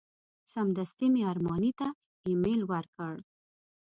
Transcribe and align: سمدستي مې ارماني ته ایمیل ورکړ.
سمدستي 0.53 1.07
مې 1.13 1.21
ارماني 1.31 1.71
ته 1.79 1.87
ایمیل 2.27 2.61
ورکړ. 2.71 3.15